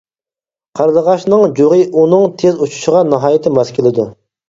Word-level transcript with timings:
قارلىغاچنىڭ 0.79 1.45
جۇغى 1.61 1.79
ئۇنىڭ 1.85 2.27
تېز 2.43 2.59
ئۇچۇشىغا 2.69 3.07
ناھايىتى 3.15 3.57
ماس 3.61 3.79
كېلىدۇ. 3.81 4.13